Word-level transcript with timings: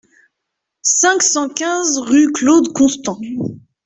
cinq 0.81 1.21
cent 1.21 1.47
quinze 1.49 1.99
rue 1.99 2.31
Claude 2.33 2.73
Constant 2.73 3.19